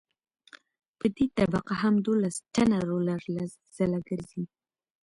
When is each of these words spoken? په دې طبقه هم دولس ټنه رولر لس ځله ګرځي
په 0.99 1.05
دې 1.15 1.25
طبقه 1.37 1.73
هم 1.83 1.95
دولس 2.07 2.35
ټنه 2.55 2.77
رولر 2.89 3.21
لس 3.35 3.51
ځله 3.75 3.99
ګرځي 4.09 4.43